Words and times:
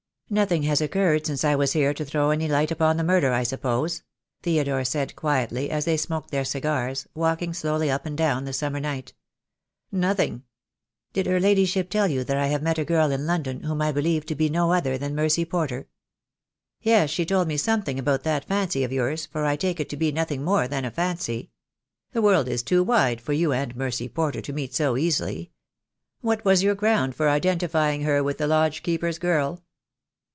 "Nothing 0.33 0.63
has 0.63 0.79
occurred 0.79 1.27
since 1.27 1.43
I 1.43 1.55
was 1.55 1.73
here 1.73 1.93
to 1.93 2.05
throw 2.05 2.29
any 2.29 2.47
new 2.47 2.53
light 2.53 2.71
upon 2.71 2.95
the 2.95 3.03
murder, 3.03 3.33
I 3.33 3.43
suppose?" 3.43 4.03
Theodore 4.43 4.85
said 4.85 5.13
quietly, 5.17 5.69
as 5.69 5.83
they 5.83 5.97
smoked 5.97 6.31
their 6.31 6.45
cigars, 6.45 7.05
walking 7.13 7.53
slowly 7.53 7.91
up 7.91 8.05
and 8.05 8.17
down 8.17 8.37
in 8.37 8.45
the 8.45 8.53
summer 8.53 8.79
night. 8.79 9.11
"Nothing." 9.91 10.43
"Did 11.11 11.25
her 11.25 11.41
ladyship 11.41 11.89
tell 11.89 12.07
you 12.07 12.23
that 12.23 12.37
I 12.37 12.47
have 12.47 12.63
met 12.63 12.77
a 12.79 12.85
girl 12.85 13.11
in 13.11 13.27
London, 13.27 13.63
whom 13.63 13.81
I 13.81 13.91
believe 13.91 14.25
to 14.27 14.35
be 14.35 14.47
no 14.47 14.71
other 14.71 14.97
than 14.97 15.15
Mercy 15.15 15.43
Porter?" 15.43 15.89
"Yes, 16.81 17.09
she 17.09 17.25
told 17.25 17.49
me 17.49 17.57
something 17.57 17.99
about 17.99 18.23
that 18.23 18.45
fancy 18.45 18.85
of 18.85 18.93
yours, 18.93 19.25
for 19.25 19.43
I 19.45 19.57
take 19.57 19.81
it 19.81 19.89
to 19.89 19.97
be 19.97 20.13
nothing 20.13 20.45
more 20.45 20.65
than 20.65 20.85
a 20.85 20.91
fancy. 20.91 21.51
The 22.13 22.21
world 22.21 22.47
is 22.47 22.63
too 22.63 22.83
wide 22.83 23.19
for 23.19 23.33
you 23.33 23.51
and 23.51 23.75
Mercy 23.75 24.07
Porter 24.07 24.39
to 24.43 24.53
meet 24.53 24.73
so 24.73 24.95
easily. 24.95 25.51
What 26.21 26.45
was 26.45 26.63
your 26.63 26.73
ground 26.75 27.15
for 27.15 27.27
identifying 27.27 28.03
her 28.03 28.23
with 28.23 28.37
the 28.37 28.47
lodge 28.47 28.81
keeper's 28.81 29.19
girl?" 29.19 29.65